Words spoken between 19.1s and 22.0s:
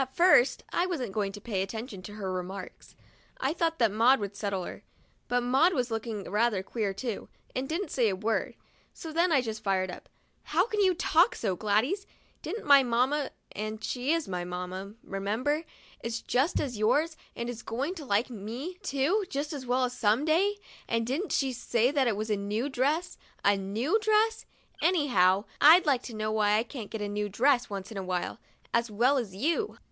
just as well some day— didn't she say